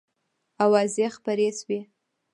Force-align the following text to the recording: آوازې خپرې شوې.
آوازې 0.65 1.05
خپرې 1.15 1.49
شوې. 1.57 1.79